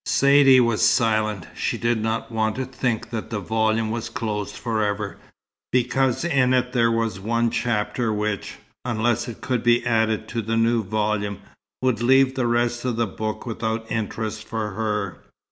[0.07, 1.45] Saidee was silent.
[1.55, 5.17] She did not want to think that the volume was closed for ever,
[5.71, 10.57] because in it there was one chapter which, unless it could be added to the
[10.57, 11.41] new volume,
[11.83, 15.19] would leave the rest of the book without interest for her.